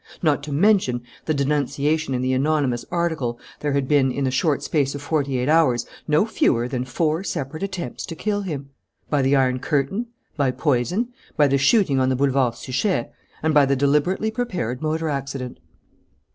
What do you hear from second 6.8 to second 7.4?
four